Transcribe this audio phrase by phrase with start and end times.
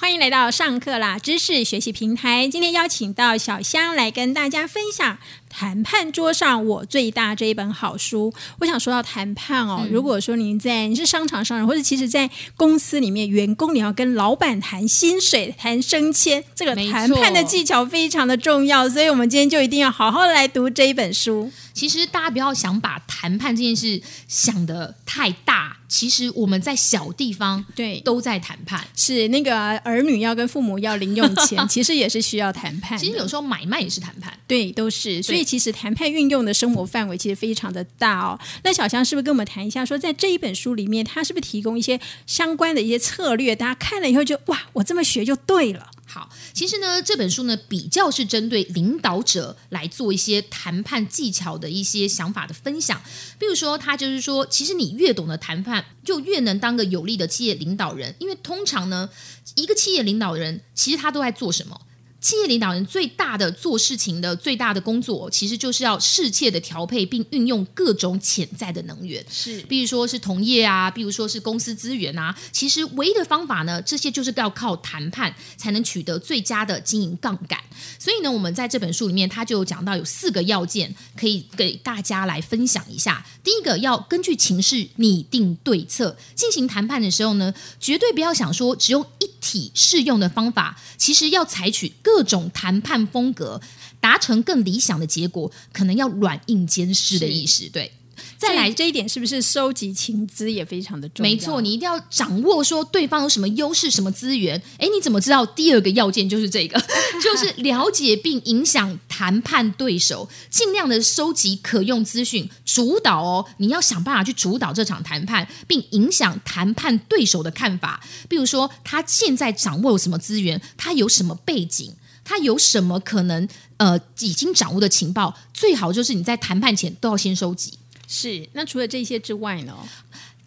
[0.00, 2.48] 欢迎来到上课啦知识学习平台。
[2.48, 5.16] 今天邀请到小香来跟大家分享
[5.50, 8.32] 《谈判桌上我最大》这一本好书。
[8.60, 18.88] 我想说到谈判哦，如果说您在你是商场商人，或者其实在公司里面，员工你要跟老板谈薪水、谈升迁，这个谈判的技巧非常的重要。
[18.88, 21.50] 所以，我们今天就一定要好好来读这一本书。
[21.72, 28.84] 其实大家不要想把谈判这件事想的太大，其实我们在小地方对，都在谈判。
[28.94, 32.98] 是那个儿女要跟父母要零用钱， 其实也是需要谈判。
[32.98, 34.36] 其实有时候买卖也是谈判。
[34.46, 35.22] 对，都是。
[35.22, 38.38] 所以其实谈判运用的生活范围其实非常的大哦。
[38.64, 43.54] 那小香是不是跟我们谈一下，说在这一本书里面，他是不是提供一些相关的一些策略？
[43.54, 45.90] 大家看了以后就哇，我这么学就对了。
[46.06, 53.00] 好，其实呢，这本书呢比较是针对领导者来做一些谈判技巧的一些想法的分享。
[53.38, 58.12] 比如说，他就是说，其实你越懂得谈判，就越能当个有力的企业领导人。
[58.18, 59.08] 因为通常呢，
[59.54, 61.80] 一个企业领导人其实他都在做什么？
[62.20, 69.24] 企业领导人最大的做事情的最大的工作，其实就是要适切的调配并运用各种潜在的能源。
[69.30, 77.58] 是比如说是同业啊，比如说是公司资源啊，其实唯一的方法呢，这些就是要靠谈判才能取得最佳的经营杠杆。
[77.98, 83.24] 所以呢，我们在这本书里面，他就有讲到有四个要件，可以给大家来分享一下。
[83.42, 86.16] 第一个，要根据情势拟定对策。
[86.34, 93.60] 进行谈判的时候呢，绝对不要想说只用一体适用的方法，其实要采取各种谈判风格，
[94.00, 97.68] 达成更理想的结果，可能要软硬兼施的意思。
[97.70, 97.92] 对。
[98.40, 101.30] 再来这一点是不是收集情资也非常的重要？
[101.30, 104.60] 没错，你一定要掌握说对方有什么优势、什么资源。
[104.78, 105.44] 哎，你怎么知道？
[105.44, 106.80] 第二个要件就是这个，
[107.22, 113.44] 就是了解并影响谈判对手，尽量的收集可用资讯，主导哦。
[113.58, 118.02] 你要想办法去主导这场谈判，并影响谈判对手的看法。
[118.26, 121.94] 比如说，他现在掌握有什么资源，他有什么背景。
[122.22, 125.36] 他有什么可能呃已经掌握的情报？
[125.52, 127.72] 最好就是你在谈判前都要先收集。
[128.10, 128.48] 是。
[128.54, 129.88] 那除了这些之外呢？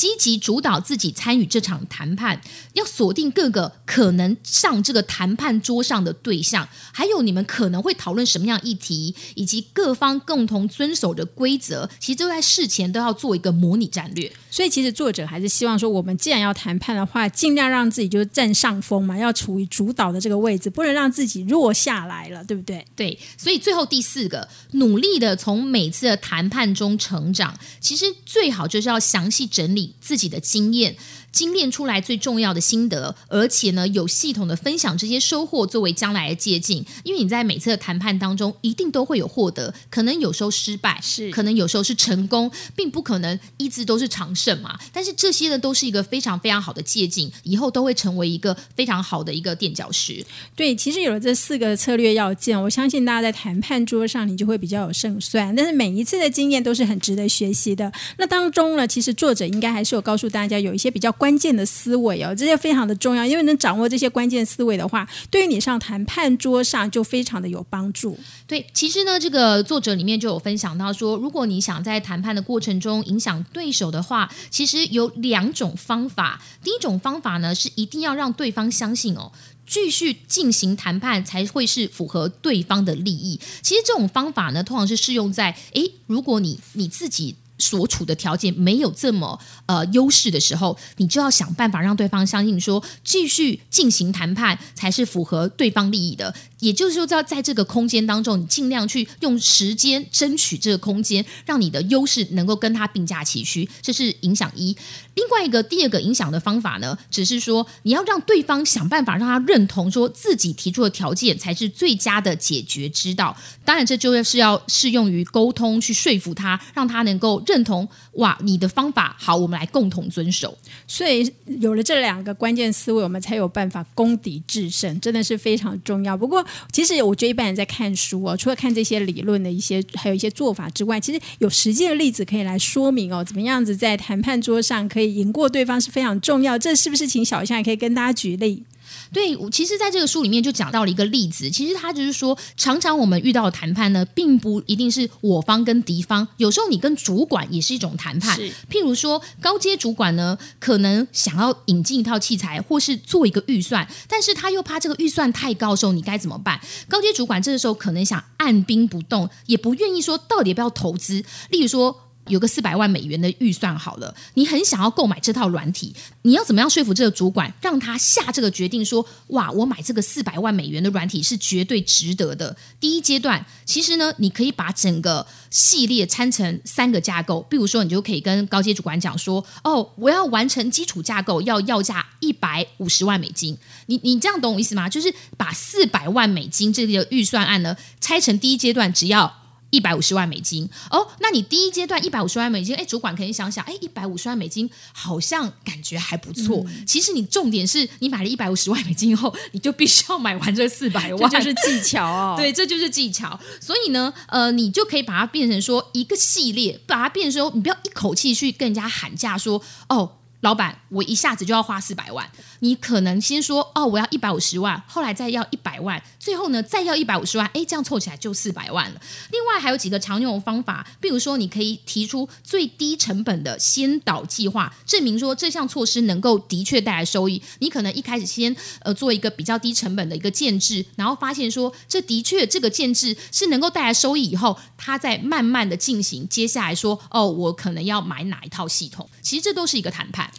[0.00, 2.40] 积极主导自己参与这场谈判，
[2.72, 14.32] 要锁定各个可能上这个谈判桌上的对象，还有你们可能会讨论什么样议题，以及各方共同遵守的规则，其实都在事前都要做一个模拟战略。
[14.50, 22.82] 所以其实作者还是希望说，我们既然要谈判的话，尽量让自己就是占上风嘛，要处于主导的这个位置，不能让自己弱下来了，对不对？
[22.96, 27.54] 对，所以最后第四个，努力的从每次的谈判中成长。
[27.80, 30.96] 其实最好就是要详细整理自己的经验，
[31.32, 36.84] 精炼出来最重要的心得，而且呢，有系统的分享这些收获，作为将来的借鉴。
[37.04, 44.78] 因为你在每次的谈判当中，一定都会有获得，可能有时候失败，是可能有时候是成功，并不可能一直都是常胜嘛。
[44.92, 50.24] 但是这些呢，都是一个非常非常好的借鉴，以后都会成为一个非常好的一个垫脚石。
[50.56, 55.54] 对，其实有了这四个策略要件，我相信大家在谈判桌上你就会比较有胜算。
[55.54, 57.92] 但是每一次的经验都是很值得学习的。
[58.18, 68.18] 那当中呢，其实作者应该还是有告诉大家有一些比较关键的思维哦，这些非常的重要，因为能掌握这些关键思维的话，对于你上谈判桌上就非常的有帮助。
[68.46, 76.40] 对，其实呢，这个作者里面就有分享到说，如果你想在谈判的过程中影响对手的话，其实有两种方法。
[76.64, 79.30] 第一种方法呢，是一定要让对方相信哦。
[79.66, 83.38] 继续进行谈判才会是符合对方的利益。
[83.62, 96.34] 其实这种方法呢，通常是适用在诶，如果你你自己所处的条件没有这么呃优势的时候，你就要想办法让对方相信说，继续进行谈判才是符合对方利益的。
[96.60, 104.76] 也就是说，在在这个空间当中，你尽量去用时间争取这个空间，让你的优势能够跟他并驾齐驱，这是影响一。
[105.14, 113.36] 另外一个第二个影响的方法呢，只是说你要让对方想办法让他认同，说自己提出的条件才是最佳的解决之道。
[113.64, 117.88] 当然，这就是要适用于沟通，去说服他，让他能够认同。
[118.14, 120.56] 哇，你的方法好，我们来共同遵守。
[120.86, 126.16] 所以有了这两个关键思维，我们才有办法攻敌制胜，真的是非常重要。
[126.16, 136.58] 不过，其实我觉得一般人在看书哦，除了看这些理论的一些，还有一些做法之外，其实有实际的例子可以来说明哦，怎么样子在谈判桌上可以赢过对方是非常重要。
[136.58, 138.64] 这是不是请小夏也可以跟大家举例？
[139.12, 148.38] 对，我其实在这个书里面就讲到了一个例子，其实他就是说，常常我们遇到的谈判呢，并不一定是我方跟敌方，有时候你跟主管也是一种谈判。
[148.70, 156.60] 譬如说，高阶主管呢，可能想要引进一套器材，或是做一个预算，但是他又怕这个预算太高的时候，你该怎么办？
[156.88, 161.24] 高阶主管这个时候可能想按兵不动，也不愿意说到底要不要投资。
[161.50, 162.09] 例如说。
[162.30, 172.56] 有个四百万美元的预算好了，你很想要购买这套软体，你要怎么样说服这个主管，让他下这个决定说，哇，我买这个四百万美元的软体是绝对值得的。
[172.78, 183.58] 第一阶段，其实呢，你可以把整个系列拆成三个架构，比如说，你就可以跟高阶主管讲说，哦，我要完成基础架构，要要价一百五十万美金。
[183.86, 184.88] 你你这样懂我意思吗？
[184.88, 189.39] 就是把四百万美金这个预算案呢，拆成第一阶段只要。
[189.70, 196.64] 一百五十万美金哦，那你第一阶段一百五十万美金，哎，主管肯定想想，哎，一百五十万美金好像感觉还不错。
[196.86, 202.34] 其实你重点是你买了一百五十万美金后，你就必须要买完这四百万， 这就是技巧哦。
[202.38, 203.38] 对，这就是技巧。
[203.60, 210.16] 所以呢，呃，你就可以把它变成说一个系列，把它变成说，你不要一口气去跟人家喊价说，哦。
[210.42, 212.26] 老板，我一下子就要花四百万，
[212.60, 219.00] 你可能先说哦，我要一百五十万，后来再要一百万，最后呢再要一百五十万，哎，这样凑起来就四百万了。
[219.32, 227.42] 另外还有几个常用的方法，比如说你可以提出最低成本的先导计划，证明说这项措施能够的确带来收益。
[227.58, 240.30] 你可能一开始先呃做一个比较低成本的一个建制，然后发现说这的确这个建制是能够带来收益，以后它再慢慢的进行接下来说哦，我可能要买哪一套系统，其实这都是一个谈判。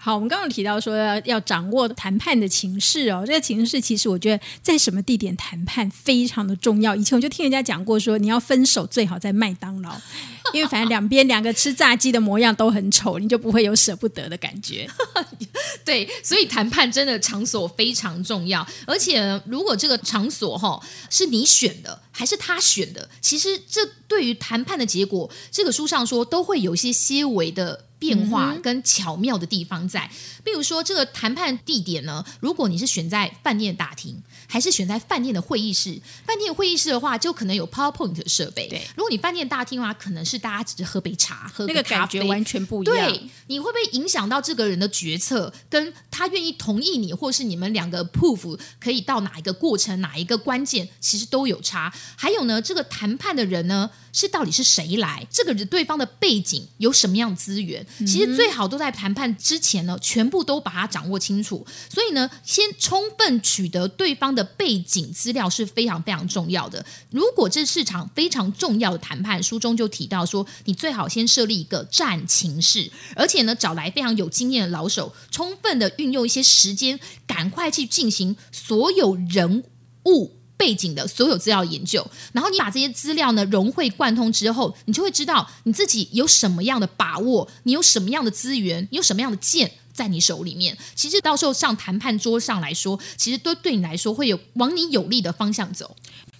[0.00, 6.94] 好，我们刚刚提到说要掌握谈判的情势哦，这个情势其实我觉得在什么地点谈判非常的重要。
[6.94, 9.90] 以前我就听人家讲过，说你要分手最好在麦当劳，
[10.54, 14.88] 因为反正两边两个吃炸鸡的模样都很丑，你就不会有舍不得的感觉。
[15.84, 20.80] 对，所以谈判真的场所非常重要，而且如果这个场所哈
[21.10, 27.84] 是你选的还是他选的，其实这对于谈判的结果，这个书上说都会有一些些微的。
[27.98, 30.08] 变化跟巧妙的地方在，
[30.44, 34.22] 比如说这个谈判地点呢，如果你是选在饭店大厅。
[34.50, 36.00] 还是选在饭店的会议室。
[36.24, 38.66] 饭店会议室的话，就可能有 PowerPoint 设备。
[38.66, 42.96] 对，如果你饭店大厅的话，可能是大家只是喝杯茶，喝那个感觉完全不一样。
[42.96, 45.52] 对，你会不会影响到这个人的决策？
[45.68, 51.92] 跟他愿意同意你，或是你们两个 proof 可以到哪一个过程，哪一个关键，其实都有差。
[52.16, 55.26] 还有呢，这个谈判的人呢，是到底是谁来？
[55.30, 57.84] 这个对方的背景有什么样资源？
[58.06, 61.66] 其实最好都在谈判之前呢，全部都把它掌握清楚。
[61.90, 64.28] 所以呢，先充分取得对方。
[64.28, 66.84] 的背景资料是非常非常重要的。
[67.10, 79.64] 如果这市场非常重要的谈判，书中就提到说，你最好先设立一个战情室，而且呢，找来非常有经验的老手，充充分的运用一些时间，赶快去进行所有人
[80.04, 82.06] 物背景的所有资料研究。
[82.32, 89.72] 然后你把这些资料呢融会贯通之后，你就会知道你自己有什么样的把握，你有什么样的资源，你有什么样的剑。
[89.90, 95.96] 在你手里面，其实到时候上谈判桌上来说，其实都对你来说会有往你有利的方向走。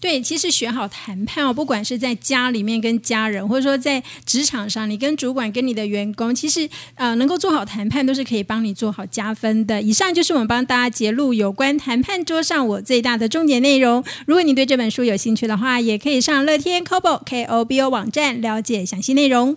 [0.00, 9.82] 对，其实学好谈判哦，不管是在家里面跟家人，或者说在职场上，你跟主管、跟你的员工，其实呃，能够做好谈判，都是可以帮你做好加分的。
[9.82, 14.02] 以上就是我们帮大家揭露有关谈判桌上我最大的重点内容。
[14.26, 19.56] 如果你对这本书有兴趣的话，也可以上乐天 Kobo K O B O 网站了解详细内容。